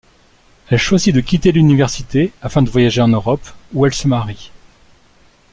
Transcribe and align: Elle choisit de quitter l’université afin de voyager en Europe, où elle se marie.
Elle 0.71 0.79
choisit 0.79 1.13
de 1.13 1.21
quitter 1.21 1.51
l’université 1.51 2.33
afin 2.41 2.63
de 2.63 2.71
voyager 2.71 3.01
en 3.01 3.07
Europe, 3.07 3.47
où 3.71 3.85
elle 3.85 3.93
se 3.93 4.07
marie. 4.07 4.49